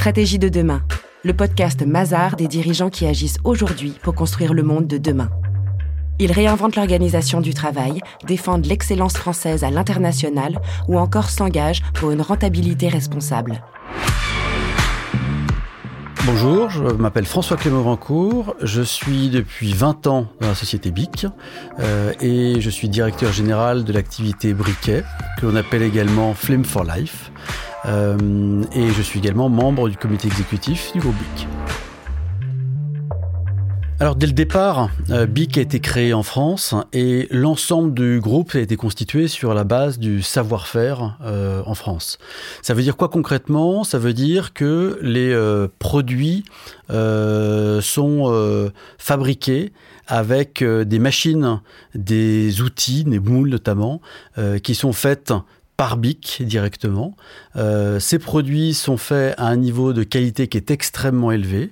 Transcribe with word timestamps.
Stratégie 0.00 0.38
de 0.38 0.48
demain, 0.48 0.80
le 1.24 1.34
podcast 1.34 1.84
Mazar 1.84 2.34
des 2.36 2.48
dirigeants 2.48 2.88
qui 2.88 3.04
agissent 3.04 3.36
aujourd'hui 3.44 3.92
pour 4.02 4.14
construire 4.14 4.54
le 4.54 4.62
monde 4.62 4.86
de 4.86 4.96
demain. 4.96 5.28
Ils 6.18 6.32
réinventent 6.32 6.76
l'organisation 6.76 7.42
du 7.42 7.52
travail, 7.52 8.00
défendent 8.26 8.64
l'excellence 8.64 9.18
française 9.18 9.62
à 9.62 9.70
l'international 9.70 10.58
ou 10.88 10.98
encore 10.98 11.28
s'engagent 11.28 11.82
pour 11.92 12.12
une 12.12 12.22
rentabilité 12.22 12.88
responsable. 12.88 13.62
Bonjour, 16.32 16.70
je 16.70 16.84
m'appelle 16.84 17.26
François 17.26 17.56
Clément 17.56 17.82
Rancourt, 17.82 18.54
je 18.62 18.82
suis 18.82 19.30
depuis 19.30 19.72
20 19.72 20.06
ans 20.06 20.28
dans 20.40 20.46
la 20.46 20.54
société 20.54 20.92
BIC 20.92 21.26
euh, 21.80 22.12
et 22.20 22.60
je 22.60 22.70
suis 22.70 22.88
directeur 22.88 23.32
général 23.32 23.82
de 23.82 23.92
l'activité 23.92 24.54
briquet 24.54 25.02
que 25.40 25.46
l'on 25.46 25.56
appelle 25.56 25.82
également 25.82 26.32
Flame 26.34 26.64
for 26.64 26.84
Life 26.84 27.32
euh, 27.86 28.62
et 28.72 28.90
je 28.92 29.02
suis 29.02 29.18
également 29.18 29.48
membre 29.48 29.88
du 29.88 29.96
comité 29.96 30.28
exécutif 30.28 30.92
du 30.92 31.00
groupe 31.00 31.16
BIC. 31.16 31.48
Alors 34.02 34.16
dès 34.16 34.26
le 34.26 34.32
départ, 34.32 34.88
euh, 35.10 35.26
BIC 35.26 35.58
a 35.58 35.60
été 35.60 35.78
créé 35.78 36.14
en 36.14 36.22
France 36.22 36.74
et 36.94 37.28
l'ensemble 37.30 37.92
du 37.92 38.18
groupe 38.18 38.54
a 38.54 38.60
été 38.60 38.74
constitué 38.76 39.28
sur 39.28 39.52
la 39.52 39.62
base 39.62 39.98
du 39.98 40.22
savoir-faire 40.22 41.18
euh, 41.22 41.62
en 41.66 41.74
France. 41.74 42.16
Ça 42.62 42.72
veut 42.72 42.80
dire 42.80 42.96
quoi 42.96 43.10
concrètement? 43.10 43.84
Ça 43.84 43.98
veut 43.98 44.14
dire 44.14 44.54
que 44.54 44.98
les 45.02 45.30
euh, 45.30 45.68
produits 45.78 46.44
sont 46.88 48.70
fabriqués 48.96 49.72
avec 50.06 50.64
des 50.64 50.98
machines, 50.98 51.60
des 51.94 52.62
outils, 52.62 53.04
des 53.04 53.20
moules 53.20 53.50
notamment, 53.50 54.00
qui 54.64 54.74
sont 54.74 54.92
faites 54.92 55.32
par 55.80 55.96
BIC 55.96 56.42
directement. 56.42 57.16
Euh, 57.56 58.00
ces 58.00 58.18
produits 58.18 58.74
sont 58.74 58.98
faits 58.98 59.34
à 59.38 59.46
un 59.46 59.56
niveau 59.56 59.94
de 59.94 60.02
qualité 60.02 60.46
qui 60.46 60.58
est 60.58 60.70
extrêmement 60.70 61.32
élevé, 61.32 61.70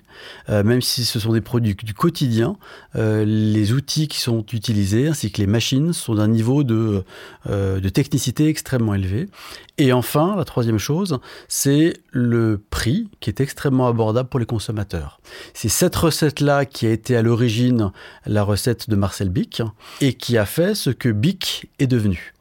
euh, 0.49 0.63
même 0.63 0.81
si 0.81 1.05
ce 1.05 1.21
sont 1.21 1.35
des 1.35 1.43
produits 1.43 1.75
du 1.75 1.93
quotidien. 1.93 2.57
Euh, 2.97 3.27
les 3.27 3.75
outils 3.75 4.09
qui 4.09 4.19
sont 4.19 4.47
utilisés 4.55 5.09
ainsi 5.09 5.31
que 5.31 5.43
les 5.43 5.47
machines 5.47 5.93
sont 5.93 6.15
d'un 6.15 6.29
niveau 6.29 6.65
de, 6.65 7.05
de 7.51 7.89
technicité 7.91 8.49
extrêmement 8.49 8.95
élevé. 8.95 9.29
Et 9.77 9.93
enfin, 9.93 10.37
la 10.37 10.47
troisième 10.47 10.79
chose, 10.79 11.19
c'est 11.47 11.93
le 12.11 12.65
prix 12.71 13.11
qui 13.21 13.29
est 13.29 13.43
extrêmement 13.43 13.89
abordable 13.89 14.31
pour 14.31 14.41
les 14.41 14.47
consommateurs. 14.47 15.21
C'est 15.53 15.69
cette 15.69 15.97
recette-là 15.97 16.65
qui 16.65 16.87
a 16.87 16.91
été 16.93 17.15
à 17.15 17.21
l'origine 17.21 17.93
la 18.25 18.43
recette 18.43 18.89
de 18.89 18.97
Marcel 18.97 19.29
Bic 19.29 19.61
et 20.01 20.15
qui 20.15 20.39
a 20.39 20.47
fait 20.47 20.75
ce 20.75 20.89
que 20.89 21.11
Bic 21.11 21.71
est 21.79 21.87
devenu. 21.87 22.33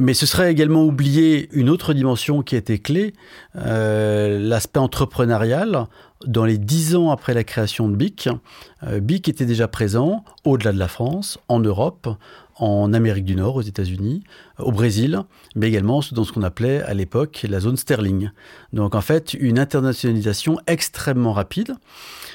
Mais 0.00 0.14
ce 0.14 0.26
serait 0.26 0.52
également 0.52 0.84
oublier 0.84 1.48
une 1.50 1.68
autre 1.68 1.92
dimension 1.92 2.42
qui 2.42 2.54
était 2.54 2.78
clé, 2.78 3.14
euh, 3.56 4.38
l'aspect 4.38 4.78
entrepreneurial. 4.78 5.86
Dans 6.24 6.44
les 6.44 6.56
dix 6.56 6.94
ans 6.94 7.10
après 7.10 7.34
la 7.34 7.42
création 7.42 7.88
de 7.88 7.96
BIC, 7.96 8.28
euh, 8.84 9.00
BIC 9.00 9.28
était 9.28 9.44
déjà 9.44 9.66
présent 9.66 10.24
au-delà 10.44 10.72
de 10.72 10.78
la 10.78 10.86
France, 10.86 11.40
en 11.48 11.58
Europe, 11.58 12.08
en 12.58 12.92
Amérique 12.92 13.24
du 13.24 13.36
Nord, 13.36 13.56
aux 13.56 13.62
États-Unis, 13.62 14.22
au 14.58 14.72
Brésil, 14.72 15.22
mais 15.54 15.68
également 15.68 16.00
dans 16.12 16.24
ce 16.24 16.32
qu'on 16.32 16.42
appelait 16.42 16.82
à 16.82 16.94
l'époque 16.94 17.46
la 17.48 17.60
zone 17.60 17.76
sterling. 17.76 18.30
Donc 18.72 18.94
en 18.94 19.00
fait, 19.00 19.34
une 19.34 19.58
internationalisation 19.58 20.58
extrêmement 20.66 21.32
rapide, 21.32 21.74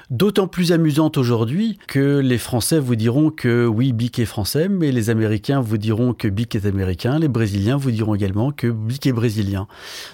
d'autant 0.10 0.48
plus 0.48 0.72
amusante 0.72 1.18
aujourd'hui 1.18 1.78
que 1.88 2.20
les 2.20 2.38
Français 2.38 2.80
vous 2.80 2.96
diront 2.96 3.30
que 3.30 3.66
oui, 3.66 3.94
BIC 3.94 4.20
est 4.20 4.26
français, 4.26 4.70
mais 4.70 4.92
les 4.92 5.10
Américains 5.10 5.62
vous 5.62 5.78
diront 5.78 6.14
que 6.14 6.28
BIC 6.28 6.56
est 6.56 6.66
américain, 6.66 7.20
les 7.20 7.28
Brésiliens 7.28 7.78
vous 7.78 7.92
diront 7.92 8.16
également 8.16 8.52
que 8.52 8.68
BIC 8.68 9.08
est 9.08 9.14
brésilien. 9.14 9.68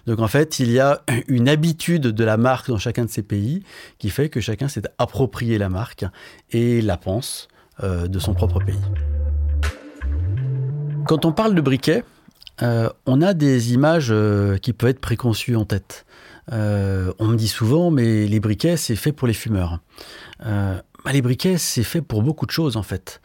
Donc 0.08 0.20
en 0.20 0.28
fait, 0.28 0.60
il 0.60 0.72
y 0.72 0.80
a 0.80 1.04
une 1.28 1.50
habitude 1.50 2.08
de 2.08 2.24
la 2.24 2.38
marque 2.38 2.70
dans 2.70 2.78
chacun 2.78 3.06
de 3.06 3.10
ces 3.10 3.24
pays 3.24 3.64
qui 3.98 4.10
fait 4.10 4.30
que 4.30 4.42
chacun 4.42 4.68
s'est 4.68 4.84
approprié 4.98 5.58
la 5.58 5.70
marque 5.70 6.06
et 6.52 6.82
la 6.82 6.98
pense 6.98 7.48
euh, 7.84 8.08
de 8.08 8.20
son 8.20 8.34
propre 8.34 8.60
pays. 8.60 8.80
Quand 11.10 11.26
on 11.26 11.32
parle 11.32 11.56
de 11.56 11.62
briquet, 11.62 12.04
euh, 12.62 12.88
on 13.08 13.24
a 13.24 13.34
des 13.34 13.74
images 13.74 14.10
euh, 14.12 14.58
qui 14.58 14.74
peuvent 14.74 14.92
être 14.92 15.02
préconçues 15.02 15.56
en 15.56 15.66
tête. 15.66 16.06
Euh, 16.52 17.12
on 17.18 17.26
me 17.26 17.36
dit 17.36 17.48
souvent, 17.48 17.90
mais 17.90 18.28
les 18.28 18.40
briquets, 18.40 18.78
c'est 18.78 18.96
fait 18.96 19.12
pour 19.12 19.28
les 19.28 19.34
fumeurs. 19.34 19.80
Bah, 20.40 21.12
les 21.12 21.24
briquets, 21.24 21.58
c'est 21.58 21.82
fait 21.82 22.04
pour 22.04 22.22
beaucoup 22.22 22.46
de 22.46 22.52
choses 22.52 22.78
en 22.78 22.84
fait. 22.84 23.22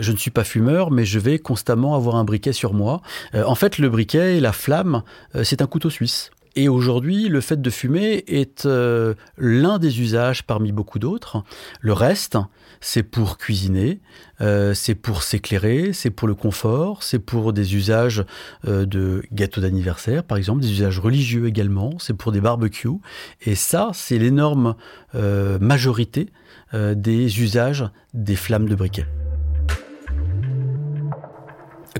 je 0.00 0.12
ne 0.12 0.18
suis 0.18 0.30
pas 0.30 0.44
fumeur, 0.44 0.90
mais 0.90 1.06
je 1.06 1.18
vais 1.18 1.38
constamment 1.38 1.94
avoir 1.94 2.16
un 2.16 2.24
briquet 2.24 2.52
sur 2.52 2.74
moi. 2.74 3.00
en 3.32 3.54
fait, 3.54 3.78
le 3.78 3.88
briquet 3.88 4.36
et 4.36 4.40
la 4.40 4.52
flamme, 4.52 5.02
c'est 5.42 5.62
un 5.62 5.66
couteau 5.66 5.88
suisse. 5.88 6.32
Et 6.54 6.68
aujourd'hui, 6.68 7.28
le 7.28 7.40
fait 7.40 7.60
de 7.60 7.70
fumer 7.70 8.24
est 8.26 8.66
euh, 8.66 9.14
l'un 9.38 9.78
des 9.78 10.00
usages 10.00 10.42
parmi 10.42 10.70
beaucoup 10.70 10.98
d'autres. 10.98 11.44
Le 11.80 11.94
reste, 11.94 12.36
c'est 12.80 13.02
pour 13.02 13.38
cuisiner, 13.38 14.00
euh, 14.40 14.74
c'est 14.74 14.94
pour 14.94 15.22
s'éclairer, 15.22 15.92
c'est 15.94 16.10
pour 16.10 16.28
le 16.28 16.34
confort, 16.34 17.02
c'est 17.02 17.18
pour 17.18 17.54
des 17.54 17.74
usages 17.74 18.24
euh, 18.66 18.84
de 18.84 19.22
gâteaux 19.32 19.62
d'anniversaire, 19.62 20.24
par 20.24 20.36
exemple, 20.36 20.60
des 20.60 20.70
usages 20.70 20.98
religieux 20.98 21.46
également, 21.46 21.98
c'est 21.98 22.14
pour 22.14 22.32
des 22.32 22.40
barbecues. 22.40 23.00
Et 23.46 23.54
ça, 23.54 23.90
c'est 23.94 24.18
l'énorme 24.18 24.74
majorité 25.14 26.28
des 26.74 27.40
usages 27.40 27.84
des 28.14 28.36
flammes 28.36 28.68
de 28.68 28.74
briquet. 28.74 29.06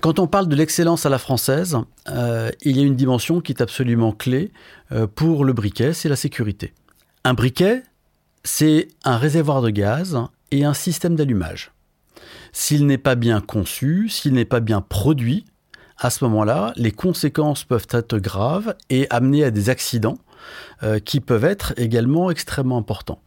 Quand 0.00 0.19
on 0.19 0.26
parle 0.26 0.48
de 0.48 0.56
l'excellence 0.56 1.04
à 1.04 1.10
la 1.10 1.19
française, 1.19 1.76
euh, 2.08 2.50
il 2.62 2.76
y 2.76 2.80
a 2.80 2.84
une 2.84 2.97
dimension 2.97 3.41
qui 3.41 3.53
est 3.53 3.60
absolument 3.60 4.12
clé 4.12 4.50
euh, 4.91 5.06
pour 5.06 5.44
le 5.44 5.53
briquet, 5.53 5.92
c'est 5.92 6.08
la 6.08 6.16
sécurité. 6.16 6.72
Un 7.25 7.34
briquet, 7.34 7.82
c'est 8.42 8.88
un 9.04 9.19
réservoir 9.19 9.60
de 9.60 9.70
gaz 9.70 10.19
et 10.50 10.64
un 10.64 10.75
système 10.75 11.14
d'allumage. 11.14 11.72
S'il 12.53 12.86
n'est 12.86 12.98
pas 12.98 13.14
bien 13.14 13.41
conçu, 13.41 14.08
s'il 14.08 14.32
n'est 14.32 14.47
pas 14.47 14.60
bien 14.60 14.80
produit, 14.80 15.44
à 15.98 16.10
ce 16.10 16.24
moment-là, 16.24 16.72
les 16.76 16.91
conséquences 16.91 17.64
peuvent 17.64 17.86
être 17.91 18.19
graves 18.19 18.74
et 18.91 19.06
amener 19.10 19.44
à 19.44 19.50
des 19.50 19.70
accidents 19.70 20.19
euh, 20.82 20.98
qui 20.98 21.20
peuvent 21.20 21.44
être 21.44 21.74
également 21.76 22.30
extrêmement 22.30 22.78
importants. 22.78 23.20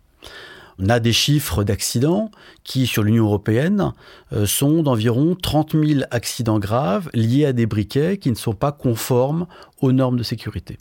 On 0.79 0.89
a 0.89 0.99
des 0.99 1.13
chiffres 1.13 1.63
d'accidents 1.63 2.31
qui, 2.63 2.87
sur 2.87 3.03
l'Union 3.03 3.25
européenne, 3.25 3.93
euh, 4.33 4.45
sont 4.45 4.83
d'environ 4.83 5.35
30 5.35 5.71
000 5.71 6.01
accidents 6.11 6.59
graves 6.59 7.09
liés 7.13 7.45
à 7.45 7.53
des 7.53 7.65
briquets 7.65 8.17
qui 8.17 8.29
ne 8.29 8.35
sont 8.35 8.53
pas 8.53 8.71
conformes 8.71 9.47
aux 9.81 9.91
normes 9.91 10.17
de 10.17 10.23
sécurité. 10.23 10.77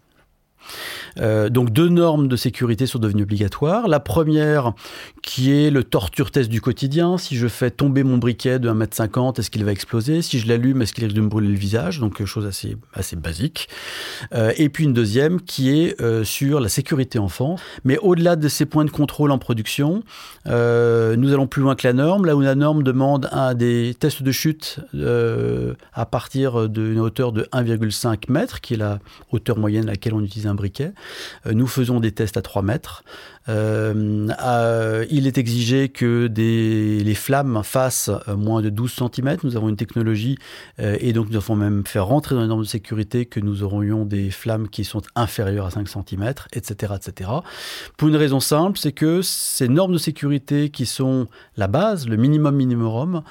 Euh, 1.20 1.48
donc 1.48 1.70
deux 1.70 1.88
normes 1.88 2.28
de 2.28 2.36
sécurité 2.36 2.86
sont 2.86 2.98
devenues 2.98 3.22
obligatoires. 3.22 3.88
La 3.88 4.00
première, 4.00 4.72
qui 5.22 5.52
est 5.52 5.70
le 5.70 5.84
torture 5.84 6.30
test 6.30 6.50
du 6.50 6.60
quotidien. 6.60 7.18
Si 7.18 7.36
je 7.36 7.48
fais 7.48 7.70
tomber 7.70 8.04
mon 8.04 8.18
briquet 8.18 8.58
de 8.58 8.70
1m50, 8.70 9.38
est-ce 9.38 9.50
qu'il 9.50 9.64
va 9.64 9.72
exploser? 9.72 10.22
Si 10.22 10.38
je 10.38 10.48
l'allume, 10.48 10.82
est-ce 10.82 10.92
qu'il 10.92 11.04
risque 11.04 11.16
de 11.16 11.20
me 11.20 11.28
brûler 11.28 11.48
le 11.48 11.58
visage? 11.58 12.00
Donc 12.00 12.20
euh, 12.20 12.26
chose 12.26 12.46
assez, 12.46 12.76
assez 12.92 13.16
basique. 13.16 13.68
Euh, 14.34 14.52
et 14.56 14.68
puis 14.68 14.84
une 14.84 14.92
deuxième 14.92 15.40
qui 15.40 15.70
est 15.70 16.24
sur 16.24 16.60
la 16.60 16.68
sécurité 16.68 17.18
enfant. 17.18 17.56
Mais 17.84 17.98
au-delà 17.98 18.36
de 18.36 18.48
ces 18.48 18.66
points 18.66 18.84
de 18.84 18.90
contrôle 18.90 19.30
en 19.30 19.38
production, 19.38 20.02
nous 20.46 20.52
allons 20.52 21.46
plus 21.46 21.62
loin 21.62 21.74
que 21.74 21.86
la 21.86 21.92
norme. 21.92 22.26
Là 22.26 22.36
où 22.36 22.40
la 22.40 22.54
norme 22.54 22.82
demande 22.82 23.30
des 23.56 23.94
tests 23.98 24.22
de 24.22 24.32
chute 24.32 24.80
à 25.92 26.06
partir 26.06 26.68
d'une 26.68 26.98
hauteur 26.98 27.32
de 27.32 27.42
1,5 27.52 28.18
m, 28.28 28.46
qui 28.62 28.74
est 28.74 28.76
la 28.76 28.98
hauteur 29.30 29.58
moyenne 29.58 29.88
à 29.88 29.92
laquelle 29.92 30.14
on 30.14 30.22
utilise 30.22 30.46
un 30.46 30.53
briquet. 30.54 30.92
Euh, 31.46 31.52
nous 31.52 31.66
faisons 31.66 32.00
des 32.00 32.12
tests 32.12 32.36
à 32.36 32.42
3 32.42 32.62
mètres. 32.62 33.04
Euh, 33.48 35.04
il 35.10 35.26
est 35.26 35.36
exigé 35.36 35.90
que 35.90 36.30
les 36.34 37.14
flammes 37.14 37.60
fassent 37.62 38.10
euh, 38.28 38.36
moins 38.36 38.62
de 38.62 38.70
12 38.70 38.94
cm. 39.14 39.36
Nous 39.44 39.56
avons 39.56 39.68
une 39.68 39.76
technologie 39.76 40.38
et 40.78 41.12
donc 41.12 41.28
nous 41.30 41.36
avons 41.36 41.56
même 41.56 41.84
fait 41.86 41.98
rentrer 41.98 42.34
dans 42.34 42.42
les 42.42 42.48
normes 42.48 42.62
de 42.62 42.66
sécurité 42.66 43.26
que 43.26 43.40
nous 43.40 43.62
aurions 43.62 44.04
des 44.04 44.30
flammes 44.30 44.68
qui 44.68 44.84
sont 44.84 45.02
inférieures 45.14 45.66
à 45.66 45.70
5 45.70 45.88
cm, 45.88 46.34
etc., 46.52 46.94
etc. 46.96 47.30
Pour 47.96 48.08
une 48.08 48.16
raison 48.16 48.40
simple, 48.40 48.78
c'est 48.78 48.92
que 48.92 49.22
ces 49.22 49.68
normes 49.68 49.92
de 49.92 49.98
sécurité 49.98 50.70
qui 50.70 50.86
sont 50.86 51.26
la 51.56 51.68
base, 51.68 52.08
le 52.08 52.16
minimum 52.16 52.56
minimum, 52.56 53.22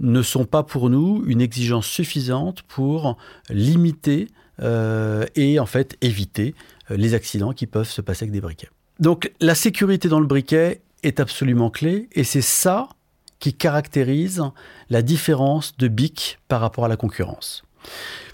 ne 0.00 0.22
sont 0.22 0.44
pas 0.44 0.62
pour 0.62 0.90
nous 0.90 1.22
une 1.26 1.40
exigence 1.40 1.86
suffisante 1.86 2.62
pour 2.62 3.16
limiter 3.50 4.28
et 4.60 5.58
en 5.58 5.66
fait 5.66 5.96
éviter 6.00 6.54
euh, 6.90 6.96
les 6.96 7.14
accidents 7.14 7.52
qui 7.52 7.66
peuvent 7.66 7.88
se 7.88 8.00
passer 8.00 8.24
avec 8.24 8.32
des 8.32 8.40
briquets. 8.40 8.68
Donc 8.98 9.32
la 9.40 9.54
sécurité 9.54 10.08
dans 10.08 10.20
le 10.20 10.26
briquet 10.26 10.82
est 11.02 11.20
absolument 11.20 11.70
clé 11.70 12.08
et 12.12 12.24
c'est 12.24 12.42
ça 12.42 12.88
qui 13.38 13.54
caractérise 13.54 14.42
la 14.90 15.02
différence 15.02 15.76
de 15.78 15.88
BIC 15.88 16.38
par 16.48 16.60
rapport 16.60 16.84
à 16.84 16.88
la 16.88 16.96
concurrence. 16.96 17.62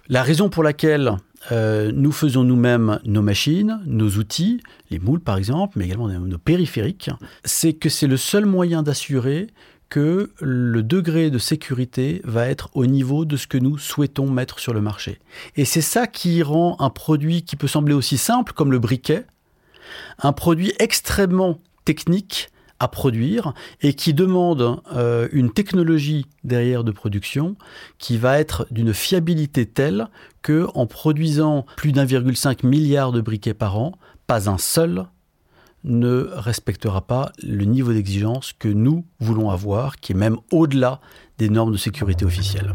La 0.08 0.22
raison 0.22 0.48
pour 0.48 0.64
laquelle 0.64 1.12
euh, 1.52 1.92
nous 1.94 2.10
faisons 2.10 2.42
nous-mêmes 2.42 2.98
nos 3.04 3.22
machines, 3.22 3.80
nos 3.86 4.08
outils, 4.10 4.60
les 4.90 4.98
moules 4.98 5.20
par 5.20 5.36
exemple, 5.36 5.78
mais 5.78 5.84
également 5.84 6.08
nos 6.08 6.38
périphériques, 6.38 7.10
c'est 7.44 7.74
que 7.74 7.88
c'est 7.88 8.08
le 8.08 8.16
seul 8.16 8.46
moyen 8.46 8.82
d'assurer 8.82 9.48
que 9.88 10.32
le 10.40 10.82
degré 10.82 11.30
de 11.30 11.38
sécurité 11.38 12.20
va 12.24 12.46
être 12.46 12.70
au 12.74 12.86
niveau 12.86 13.24
de 13.24 13.36
ce 13.36 13.46
que 13.46 13.58
nous 13.58 13.78
souhaitons 13.78 14.30
mettre 14.30 14.58
sur 14.58 14.74
le 14.74 14.80
marché. 14.80 15.18
Et 15.56 15.64
c'est 15.64 15.80
ça 15.80 16.06
qui 16.06 16.42
rend 16.42 16.76
un 16.80 16.90
produit 16.90 17.42
qui 17.42 17.56
peut 17.56 17.68
sembler 17.68 17.94
aussi 17.94 18.18
simple 18.18 18.52
comme 18.52 18.72
le 18.72 18.78
briquet 18.78 19.26
Un 20.18 20.32
produit 20.32 20.72
extrêmement 20.78 21.58
technique 21.84 22.50
à 22.78 22.88
produire 22.88 23.54
et 23.80 23.94
qui 23.94 24.12
demande 24.12 24.82
euh, 24.92 25.28
une 25.32 25.50
technologie 25.50 26.26
derrière 26.44 26.84
de 26.84 26.90
production 26.92 27.56
qui 27.98 28.18
va 28.18 28.38
être 28.38 28.66
d'une 28.70 28.92
fiabilité 28.92 29.66
telle 29.66 30.08
que 30.42 30.66
en 30.74 30.86
produisant 30.86 31.64
plus 31.76 31.92
d'1,5 31.92 32.66
milliard 32.66 33.12
de 33.12 33.20
briquets 33.20 33.54
par 33.54 33.78
an, 33.78 33.92
pas 34.26 34.50
un 34.50 34.58
seul 34.58 35.06
ne 35.86 36.28
respectera 36.34 37.06
pas 37.06 37.32
le 37.42 37.64
niveau 37.64 37.92
d'exigence 37.92 38.52
que 38.52 38.68
nous 38.68 39.04
voulons 39.20 39.50
avoir, 39.50 39.96
qui 39.96 40.12
est 40.12 40.16
même 40.16 40.36
au-delà 40.52 41.00
des 41.38 41.48
normes 41.48 41.72
de 41.72 41.78
sécurité 41.78 42.24
officielles. 42.24 42.72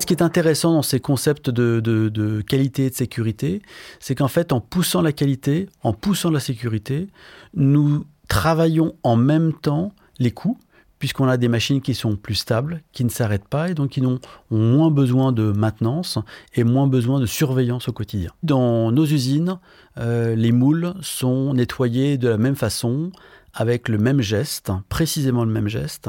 Ce 0.00 0.06
qui 0.06 0.12
est 0.12 0.22
intéressant 0.22 0.74
dans 0.74 0.82
ces 0.82 1.00
concepts 1.00 1.48
de, 1.48 2.42
qualité 2.46 2.86
et 2.86 2.90
de 2.90 2.94
sécurité, 2.94 3.62
c'est 4.00 4.14
qu'en 4.14 4.28
fait, 4.28 4.52
en 4.52 4.60
poussant 4.60 5.00
la 5.00 5.12
qualité, 5.12 5.70
en 5.82 5.94
poussant 5.94 6.30
la 6.30 6.40
sécurité, 6.40 7.08
nous 7.54 8.04
travaillons 8.28 8.96
en 9.02 9.16
même 9.16 9.54
temps 9.54 9.92
les 10.18 10.30
coûts, 10.30 10.58
puisqu'on 11.04 11.28
a 11.28 11.36
des 11.36 11.48
machines 11.48 11.82
qui 11.82 11.92
sont 11.92 12.16
plus 12.16 12.34
stables, 12.34 12.80
qui 12.92 13.04
ne 13.04 13.10
s'arrêtent 13.10 13.46
pas 13.46 13.68
et 13.68 13.74
donc 13.74 13.90
qui 13.90 14.06
ont, 14.06 14.20
moins 14.50 14.90
besoin 14.90 15.32
de 15.32 15.52
maintenance 15.52 16.18
et 16.54 16.64
moins 16.64 16.86
besoin 16.86 17.20
de 17.20 17.26
surveillance 17.26 17.88
au 17.88 17.92
quotidien. 17.92 18.30
Dans 18.42 18.90
nos 18.90 19.04
usines, 19.04 19.58
euh, 19.98 20.34
les 20.34 20.50
moules 20.50 20.94
sont 21.02 21.52
nettoyés 21.52 22.16
de 22.16 22.28
la 22.28 22.38
même 22.38 22.56
façon, 22.56 23.12
avec 23.52 23.90
le 23.90 23.98
même 23.98 24.22
geste, 24.22 24.72
précisément 24.88 25.44
le 25.44 25.52
même 25.52 25.68
geste, 25.68 26.08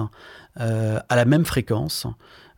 euh, 0.61 0.97
à 1.09 1.15
la 1.17 1.25
même 1.25 1.43
fréquence. 1.43 2.07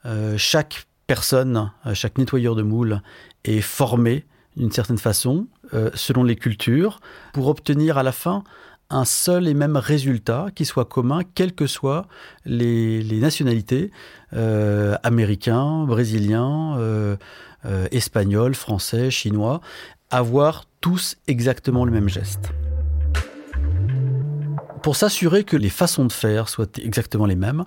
Euh, 0.05 0.35
chaque 0.37 0.85
personne, 1.07 1.71
chaque 1.95 2.19
nettoyeur 2.19 2.53
de 2.53 2.61
moules 2.61 3.01
est 3.45 3.61
formé 3.61 4.27
d'une 4.55 4.71
certaine 4.71 4.99
façon, 4.99 5.47
selon 5.95 6.23
les 6.23 6.35
cultures, 6.35 6.99
pour 7.33 7.47
obtenir 7.47 7.97
à 7.97 8.03
la 8.03 8.11
fin 8.11 8.43
un 8.89 9.05
seul 9.05 9.47
et 9.47 9.53
même 9.53 9.77
résultat 9.77 10.47
qui 10.55 10.65
soit 10.65 10.85
commun, 10.85 11.21
quelles 11.35 11.53
que 11.53 11.67
soient 11.67 12.07
les, 12.45 13.03
nationalités, 13.19 13.91
euh, 14.33 14.95
américains, 15.03 15.83
brésiliens, 15.85 16.77
euh, 16.77 17.17
euh, 17.65 17.87
espagnols, 17.91 18.55
français, 18.55 19.09
chinois, 19.11 19.61
avoir 20.09 20.65
tous 20.79 21.17
exactement 21.27 21.83
le 21.83 21.91
même 21.91 22.07
geste. 22.07 22.51
Pour 24.83 24.95
s'assurer 24.95 25.43
que 25.43 25.57
les 25.57 25.69
façons 25.69 26.05
de 26.05 26.13
faire 26.13 26.47
soient 26.47 26.67
exactement 26.81 27.25
les 27.25 27.35
mêmes, 27.35 27.65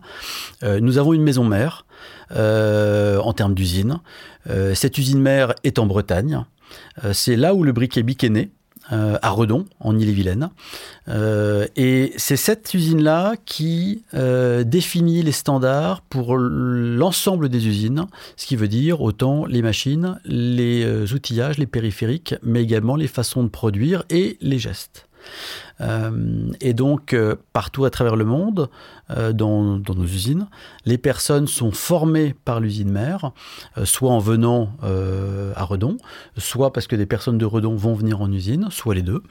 nous 0.63 0.97
avons 0.97 1.13
une 1.13 1.23
maison 1.23 1.45
mère 1.45 1.85
en 2.31 3.33
termes 3.35 3.53
d'usine. 3.53 4.01
cette 4.75 4.97
usine 4.97 5.21
mère 5.21 5.53
est 5.63 5.79
en 5.79 5.85
Bretagne. 5.85 6.47
c'est 7.13 7.37
là 7.37 7.55
où 7.55 7.63
le 7.63 7.73
briquet 7.73 8.03
bic 8.03 8.25
est 8.25 8.31
né. 8.31 8.53
Euh, 8.93 9.19
à 9.23 9.31
Redon, 9.31 9.67
en 9.79 9.97
Ille-et-Vilaine. 9.97 10.51
Euh, 11.07 11.67
et 11.77 12.13
c'est 12.17 12.37
cette 12.37 12.75
usine-là 12.75 13.35
qui 13.45 14.03
euh, 14.15 14.65
définit 14.65 15.23
les 15.23 15.31
standards 15.31 16.01
pour 16.01 16.37
l'ensemble 16.37 17.51
des 17.51 17.69
usines, 17.69 18.07
ce 18.37 18.47
qui 18.47 18.57
veut 18.57 18.67
dire 18.67 19.01
autant 19.01 19.47
les 19.47 19.63
machines, 19.63 20.19
les 20.25 21.13
outillages, 21.13 21.59
les 21.59 21.67
périphériques, 21.67 22.35
mais 22.43 22.63
également 22.63 22.97
les 22.97 23.07
façons 23.07 23.45
de 23.45 23.49
produire 23.49 24.03
et 24.11 24.39
les 24.41 24.59
gestes. 24.59 25.07
Euh, 25.81 26.51
et 26.61 26.75
donc, 26.75 27.13
euh, 27.13 27.37
partout 27.53 27.85
à 27.85 27.91
travers 27.91 28.17
le 28.17 28.25
monde, 28.25 28.69
euh, 29.11 29.33
dans, 29.33 29.79
nos 29.79 30.05
usines, 30.05 30.49
les 30.85 30.99
personnes 30.99 31.47
sont 31.47 31.73
formées 31.73 32.35
par 32.45 32.61
l'usine 32.61 32.91
mère, 32.91 33.33
soit 33.85 34.11
en 34.11 34.19
venant 34.19 34.73
à 34.83 35.65
Redon, 35.65 35.97
soit 36.37 36.73
parce 36.73 36.87
que 36.87 36.97
des 36.97 37.07
personnes 37.07 37.39
de 37.39 37.45
Redon 37.45 37.77
vont 37.77 37.95
venir 37.95 38.21
en 38.21 38.31
usine, 38.31 38.69
soit 38.71 38.95
les 38.95 39.03
deux, 39.03 39.23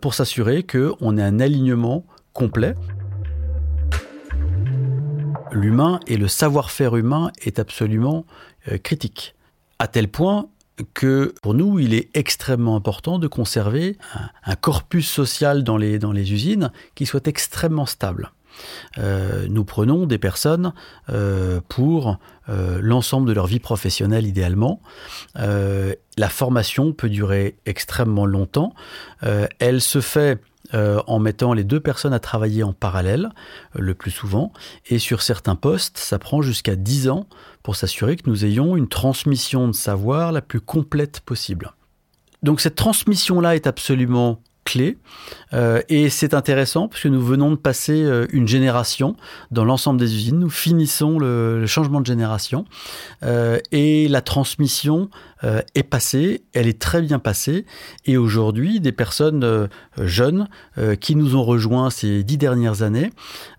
pour 0.00 0.14
s'assurer 0.14 0.64
qu'on 0.64 1.16
ait 1.16 1.22
un 1.22 1.40
alignement 1.40 2.04
complet 2.32 2.74
l'humain 5.50 5.98
et 6.06 6.16
le 6.16 6.28
savoir-faire 6.28 6.96
humain 6.96 7.30
est 7.42 7.58
absolument 7.58 8.26
critique. 8.82 9.34
À 9.78 9.86
tel 9.86 10.08
point 10.08 10.48
que 10.94 11.34
pour 11.42 11.54
nous, 11.54 11.78
il 11.78 11.94
est 11.94 12.08
extrêmement 12.14 12.76
important 12.76 13.18
de 13.18 13.26
conserver 13.26 13.96
un, 14.44 14.54
corpus 14.56 15.08
social 15.08 15.64
dans 15.64 15.76
les, 15.76 15.98
dans 15.98 16.12
les 16.12 16.32
usines 16.32 16.70
qui 16.94 17.06
soit 17.06 17.26
extrêmement 17.26 17.86
stable. 17.86 18.32
Euh, 18.98 19.46
nous 19.48 19.64
prenons 19.64 20.06
des 20.06 20.18
personnes 20.18 20.72
euh, 21.10 21.60
pour 21.68 22.18
euh, 22.48 22.80
l'ensemble 22.82 23.28
de 23.28 23.32
leur 23.32 23.46
vie 23.46 23.60
professionnelle 23.60 24.26
idéalement. 24.26 24.80
la 25.36 26.28
formation 26.28 26.92
peut 26.92 27.08
durer 27.08 27.56
extrêmement 27.66 28.26
longtemps. 28.26 28.74
elle 29.60 29.80
se 29.80 30.00
fait 30.00 30.40
en 30.72 31.18
mettant 31.18 31.52
les 31.52 31.64
deux 31.64 31.80
personnes 31.80 32.12
à 32.12 32.20
travailler 32.20 32.62
en 32.62 32.72
parallèle, 32.72 33.30
le 33.74 33.94
plus 33.94 34.10
souvent. 34.10 34.52
Et 34.88 34.98
sur 34.98 35.22
certains 35.22 35.56
postes, 35.56 35.98
ça 35.98 36.18
prend 36.18 36.42
jusqu'à 36.42 36.76
10 36.76 37.08
ans 37.08 37.26
pour 37.62 37.76
s'assurer 37.76 38.16
que 38.16 38.28
nous 38.28 38.44
ayons 38.44 38.76
une 38.76 38.88
transmission 38.88 39.68
de 39.68 39.72
savoir 39.72 40.32
la 40.32 40.42
plus 40.42 40.60
complète 40.60 41.20
possible. 41.20 41.72
Donc 42.42 42.60
cette 42.60 42.76
transmission-là 42.76 43.56
est 43.56 43.66
absolument 43.66 44.40
Euh, 45.54 45.80
et 45.88 46.10
c'est 46.10 46.34
intéressant 46.34 46.88
parce 46.88 47.02
que 47.02 47.08
nous 47.08 47.22
venons 47.22 47.50
de 47.50 47.56
passer 47.56 48.02
euh, 48.02 48.26
une 48.32 48.46
génération 48.46 49.16
dans 49.50 49.64
l'ensemble 49.64 49.98
des 49.98 50.14
usines. 50.14 50.38
Nous 50.38 50.50
finissons 50.50 51.18
le, 51.18 51.66
changement 51.66 52.00
de 52.00 52.06
génération 52.06 52.64
euh, 53.22 53.58
et 53.72 54.08
la 54.08 54.20
transmission 54.20 55.08
est 55.76 55.84
passée. 55.84 56.42
Elle 56.52 56.66
est 56.66 56.80
très 56.80 57.00
bien 57.00 57.20
passée. 57.20 57.64
Et 58.06 58.16
aujourd'hui, 58.16 58.80
des 58.80 58.90
personnes 58.90 59.68
jeunes 59.96 60.48
qui 61.00 61.14
nous 61.14 61.36
ont 61.36 61.44
rejoints 61.44 61.90
ces 61.90 62.24
dix 62.24 62.38
dernières 62.38 62.82
années 62.82 63.12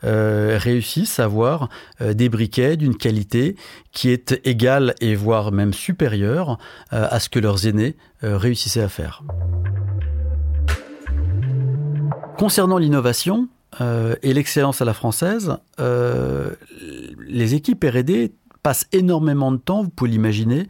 réussissent 0.04 1.22
à 1.22 1.24
avoir 1.24 1.70
des 2.02 2.28
briquets 2.28 2.76
d'une 2.76 2.98
qualité 2.98 3.56
qui 3.94 4.10
est 4.10 4.42
égale 4.44 4.94
et 5.00 5.16
voire 5.16 5.54
même 5.54 5.74
supérieure 5.74 6.58
à 6.92 7.18
ce 7.22 7.30
que 7.30 7.40
leurs 7.40 7.66
aînés 7.66 7.96
réussissaient 8.24 8.84
à 8.84 8.90
faire. 8.90 9.24
Concernant 12.40 12.78
l'innovation 12.78 13.50
euh, 13.82 14.16
et 14.24 14.34
l'excellence 14.34 14.82
à 14.82 14.86
la 14.86 14.94
française, 14.94 15.58
euh, 15.82 16.52
les 17.28 17.54
équipes 17.54 17.84
RD 17.84 18.32
passent 18.64 18.88
énormément 18.94 19.52
de 19.52 19.58
temps, 19.58 19.84
vous 19.84 19.90
pouvez 19.90 20.10
l'imaginer, 20.10 20.70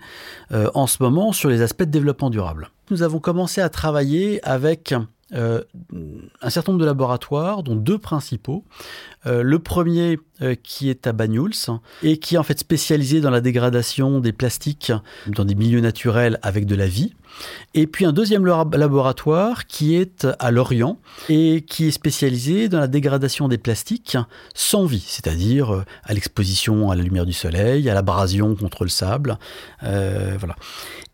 euh, 0.51 0.71
en 0.74 0.88
ce 0.88 1.04
moment 1.04 1.31
sur 1.31 1.48
les 1.48 1.62
aspects 1.62 1.83
de 1.83 1.92
développement 1.92 2.31
durable. 2.31 2.71
Nous 2.89 3.04
avons 3.04 3.19
commencé 3.19 3.61
à 3.61 3.69
travailler 3.69 4.44
avec 4.44 4.95
un 5.31 6.49
certain 6.49 6.71
nombre 6.71 6.81
de 6.81 6.88
laboratoires, 6.88 7.61
dont 7.61 7.76
deux 7.76 7.99
principaux. 7.99 8.66
Le 9.26 9.59
premier 9.59 10.18
qui 10.64 10.90
est 10.90 11.08
à 11.08 11.12
Banyuls 11.12 11.54
et 12.04 12.18
qui 12.18 12.36
est 12.36 12.38
en 12.38 12.44
fait 12.44 12.60
spécialisé 12.60 13.22
dans 13.22 13.30
la 13.30 13.42
dégradation 13.42 14.19
des 14.19 14.31
plastiques 14.31 14.92
dans 15.28 15.46
des 15.46 15.56
milieux 15.56 15.81
naturels 15.81 16.40
avec 16.42 16.66
de 16.66 16.76
la 16.76 16.88
vie. 16.88 17.14
Et 17.74 17.88
puis 17.88 18.06
un 18.06 18.12
deuxième 18.12 18.46
laboratoire 18.46 19.68
qui 19.68 19.96
est 19.96 20.28
à 20.40 20.52
Lorient 20.52 20.98
et 21.30 21.64
qui 21.68 21.88
est 21.88 21.92
spécialisé 21.92 22.69
dans 22.69 22.80
la 22.80 22.88
dégradation 22.88 23.48
des 23.48 23.58
plastiques 23.58 24.18
sans 24.54 24.86
vie, 24.86 25.04
c'est-à-dire 25.06 25.84
à 26.04 26.14
l'exposition 26.14 26.90
à 26.90 26.96
la 26.96 27.04
lumière 27.04 27.26
du 27.26 27.34
soleil, 27.34 27.90
à 27.90 27.94
l'abrasion 27.94 28.56
contre 28.56 28.84
le 28.84 28.90
sable. 28.90 29.38
voilà. 29.81 30.56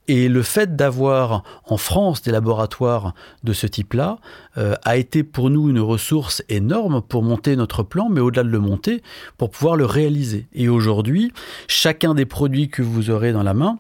Et 0.08 0.30
le 0.30 0.44
fait 0.44 0.76
d'avoir 0.76 1.44
en 1.66 1.78
France 1.78 2.22
des 2.22 2.32
laboratoires 2.32 3.14
de 3.44 3.54
ce 3.54 3.66
type-là 3.66 4.20
euh, 4.58 4.76
a 4.84 4.98
été 4.98 5.24
pour 5.24 5.50
nous 5.50 5.70
une 5.70 5.80
ressource 5.80 6.44
énorme 6.48 7.02
pour 7.02 7.24
monter 7.24 7.56
notre 7.56 7.82
plan, 7.82 8.10
mais 8.10 8.22
au-delà 8.22 8.44
de 8.44 8.50
le 8.50 8.60
monter, 8.60 9.02
pour 9.38 9.50
pouvoir 9.50 9.76
le 9.76 9.86
réaliser. 9.86 10.48
Et 10.54 10.70
aujourd'hui, 10.70 11.32
chacun 11.68 12.14
des 12.14 12.26
produits 12.26 12.70
que 12.70 12.82
vous 12.82 13.10
aurez 13.10 13.32
dans 13.32 13.44
la 13.44 13.54
main 13.54 13.78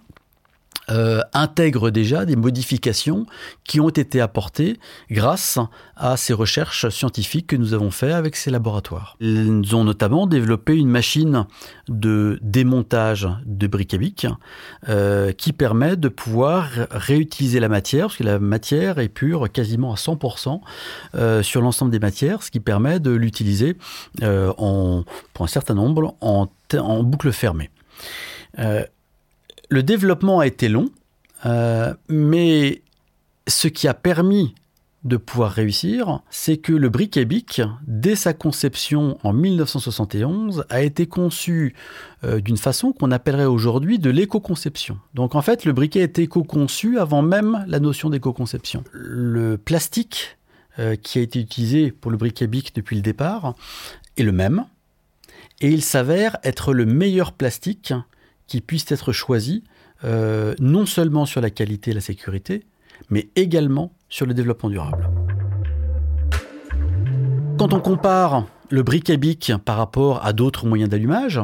euh, 0.89 1.21
intègre 1.33 1.89
déjà 1.89 2.25
des 2.25 2.35
modifications 2.35 3.25
qui 3.63 3.79
ont 3.79 3.89
été 3.89 4.21
apportées 4.21 4.77
grâce 5.09 5.57
à 5.95 6.15
ces 6.17 6.33
recherches 6.33 6.89
scientifiques 6.89 7.47
que 7.47 7.55
nous 7.55 7.73
avons 7.73 7.91
faites 7.91 8.13
avec 8.13 8.35
ces 8.35 8.51
laboratoires. 8.51 9.17
Ils 9.19 9.75
ont 9.75 9.83
notamment 9.83 10.27
développé 10.27 10.75
une 10.75 10.89
machine 10.89 11.45
de 11.87 12.39
démontage 12.41 13.27
de 13.45 13.67
bic 13.67 14.27
euh, 14.87 15.31
qui 15.31 15.53
permet 15.53 15.95
de 15.95 16.09
pouvoir 16.09 16.69
réutiliser 16.91 17.59
la 17.59 17.69
matière, 17.69 18.07
parce 18.07 18.17
que 18.17 18.23
la 18.23 18.39
matière 18.39 18.99
est 18.99 19.09
pure 19.09 19.51
quasiment 19.51 19.91
à 19.91 19.95
100% 19.95 20.61
euh, 21.15 21.43
sur 21.43 21.61
l'ensemble 21.61 21.91
des 21.91 21.99
matières, 21.99 22.43
ce 22.43 22.51
qui 22.51 22.59
permet 22.59 22.99
de 22.99 23.11
l'utiliser 23.11 23.77
euh, 24.21 24.51
pour 25.33 25.45
un 25.45 25.47
certain 25.47 25.73
nombre 25.73 26.15
en, 26.21 26.47
en 26.77 27.03
boucle 27.03 27.31
fermée 27.31 27.69
le 29.69 29.83
développement 29.83 30.39
a 30.39 30.47
été 30.47 30.69
long, 30.69 30.89
euh, 31.45 31.93
mais 32.09 32.81
ce 33.47 33.67
qui 33.67 33.87
a 33.87 33.93
permis 33.93 34.55
de 35.03 35.17
pouvoir 35.17 35.51
réussir, 35.51 36.21
c'est 36.31 36.57
que 36.57 36.73
le 36.73 36.89
briquet 36.89 37.25
bic, 37.25 37.61
dès 37.85 38.15
sa 38.15 38.33
conception 38.33 39.19
en 39.23 39.33
1971, 39.33 40.65
a 40.69 40.81
été 40.81 41.05
conçu 41.05 41.75
euh, 42.23 42.41
d'une 42.41 42.57
façon 42.57 42.91
qu'on 42.91 43.11
appellerait 43.11 43.45
aujourd'hui 43.45 43.99
de 43.99 44.09
l'éco-conception. 44.09 44.97
Donc 45.13 45.35
en 45.35 45.43
fait, 45.43 45.63
le 45.63 45.73
briquet 45.73 45.99
est 45.99 46.17
éco-conçu 46.17 46.97
avant 46.97 47.21
même 47.21 47.63
la 47.67 47.79
notion 47.79 48.09
d'éco-conception. 48.09 48.83
Le 48.91 49.57
plastique 49.57 50.37
euh, 50.79 50.95
qui 50.95 51.19
a 51.19 51.21
été 51.21 51.39
utilisé 51.39 51.91
pour 51.91 52.09
le 52.09 52.17
briquet 52.17 52.47
bic 52.47 52.73
depuis 52.73 52.95
le 52.95 53.03
départ 53.03 53.53
est 54.17 54.23
le 54.23 54.31
même, 54.31 54.65
et 55.61 55.69
il 55.69 55.83
s'avère 55.83 56.37
être 56.43 56.73
le 56.73 56.85
meilleur 56.85 57.31
plastique 57.31 57.93
qui 58.47 58.61
puisse 58.61 58.91
être 58.91 59.11
choisi, 59.11 59.63
euh, 60.03 60.55
non 60.59 60.85
seulement 60.85 61.25
sur 61.25 61.41
la 61.41 61.49
qualité 61.49 61.91
et 61.91 61.93
la 61.93 62.01
sécurité, 62.01 62.65
mais 63.09 63.29
également 63.35 63.93
sur 64.09 64.25
le 64.25 64.33
développement 64.33 64.69
durable. 64.69 65.09
Quand 67.57 67.73
on 67.73 67.79
compare 67.79 68.45
le 68.69 68.83
briquet 68.83 69.17
bic 69.17 69.53
par 69.63 69.77
rapport 69.77 70.25
à 70.25 70.33
d'autres 70.33 70.65
moyens 70.65 70.89
d'allumage, 70.89 71.39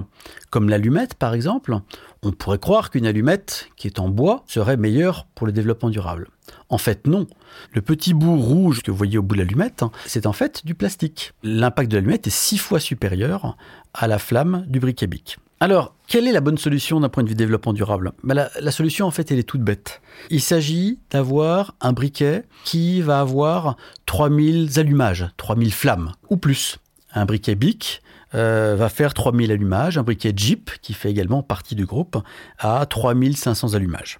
comme 0.49 0.69
l'allumette 0.69 1.15
par 1.15 1.33
exemple, 1.33 1.77
on 2.23 2.31
pourrait 2.31 2.59
croire 2.59 2.89
qu'une 2.89 3.05
allumette 3.05 3.69
qui 3.77 3.87
est 3.87 3.99
en 3.99 4.09
bois 4.09 4.43
serait 4.47 4.77
meilleure 4.77 5.25
pour 5.35 5.47
le 5.47 5.53
développement 5.53 5.89
durable. 5.89 6.27
En 6.69 6.77
fait, 6.77 7.07
non. 7.07 7.27
Le 7.73 7.81
petit 7.81 8.13
bout 8.13 8.37
rouge 8.37 8.81
que 8.81 8.91
vous 8.91 8.97
voyez 8.97 9.17
au 9.17 9.23
bout 9.23 9.35
de 9.35 9.41
l'allumette, 9.41 9.83
c'est 10.05 10.25
en 10.25 10.33
fait 10.33 10.65
du 10.65 10.75
plastique. 10.75 11.33
L'impact 11.43 11.89
de 11.89 11.97
l'allumette 11.97 12.27
est 12.27 12.31
six 12.31 12.57
fois 12.57 12.79
supérieur 12.79 13.55
à 13.93 14.07
la 14.07 14.19
flamme 14.19 14.65
du 14.67 14.79
briquet 14.79 15.07
bic. 15.07 15.37
Alors, 15.61 15.93
quelle 16.07 16.27
est 16.27 16.31
la 16.31 16.41
bonne 16.41 16.57
solution 16.57 16.99
d'un 16.99 17.09
point 17.09 17.21
de 17.21 17.29
vue 17.29 17.35
développement 17.35 17.71
durable? 17.71 18.13
La, 18.23 18.49
la, 18.59 18.71
solution, 18.71 19.05
en 19.05 19.11
fait, 19.11 19.31
elle 19.31 19.37
est 19.37 19.43
toute 19.43 19.61
bête. 19.61 20.01
Il 20.31 20.41
s'agit 20.41 20.97
d'avoir 21.11 21.75
un 21.81 21.93
briquet 21.93 22.45
qui 22.63 22.99
va 23.01 23.19
avoir 23.19 23.77
3000 24.07 24.79
allumages, 24.79 25.27
3000 25.37 25.71
flammes, 25.71 26.13
ou 26.31 26.37
plus. 26.37 26.79
Un 27.13 27.25
briquet 27.25 27.53
BIC 27.53 28.01
euh, 28.33 28.75
va 28.75 28.89
faire 28.89 29.13
3000 29.13 29.51
allumages, 29.51 29.99
un 29.99 30.03
briquet 30.03 30.33
Jeep, 30.35 30.71
qui 30.81 30.93
fait 30.93 31.11
également 31.11 31.43
partie 31.43 31.75
du 31.75 31.85
groupe, 31.85 32.17
à 32.57 32.83
3500 32.87 33.75
allumages. 33.75 34.19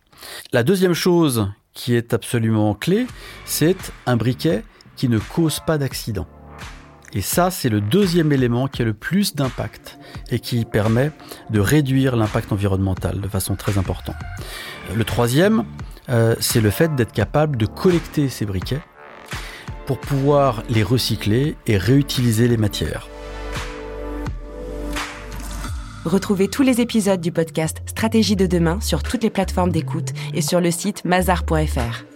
La 0.53 0.61
deuxième 0.61 0.93
chose 0.93 1.49
qui 1.73 1.95
est 1.95 2.13
absolument 2.13 2.75
clé, 2.75 3.07
c'est 3.45 3.91
un 4.05 4.15
briquet 4.15 4.63
qui 4.95 5.09
ne 5.09 5.17
cause 5.17 5.59
pas 5.59 5.79
d'accident. 5.79 6.27
Et 7.13 7.21
ça, 7.21 7.51
c'est 7.51 7.69
le 7.69 7.81
deuxième 7.81 8.31
élément 8.31 8.67
qui 8.67 8.81
a 8.81 8.85
le 8.85 8.93
plus 8.93 9.35
d'impact 9.35 9.99
et 10.29 10.39
qui 10.39 10.63
permet 10.63 11.11
de 11.49 11.59
réduire 11.59 12.15
l'impact 12.15 12.51
environnemental 12.51 13.19
de 13.19 13.27
façon 13.27 13.55
très 13.55 13.77
importante. 13.77 14.15
Le 14.95 15.03
troisième, 15.03 15.65
euh, 16.09 16.35
c'est 16.39 16.61
le 16.61 16.69
fait 16.69 16.95
d'être 16.95 17.11
capable 17.11 17.57
de 17.57 17.65
collecter 17.65 18.29
ces 18.29 18.45
briquets 18.45 18.81
pour 19.85 19.99
pouvoir 19.99 20.63
les 20.69 20.83
recycler 20.83 21.57
et 21.67 21.77
réutiliser 21.77 22.47
les 22.47 22.57
matières. 22.57 23.07
Retrouvez 26.05 26.47
tous 26.47 26.63
les 26.63 26.81
épisodes 26.81 27.21
du 27.21 27.31
podcast 27.31 27.83
Stratégie 27.85 28.35
de 28.35 28.47
demain 28.47 28.79
sur 28.81 29.03
toutes 29.03 29.21
les 29.21 29.29
plateformes 29.29 29.71
d'écoute 29.71 30.13
et 30.33 30.41
sur 30.41 30.59
le 30.59 30.71
site 30.71 31.05
mazar.fr. 31.05 32.10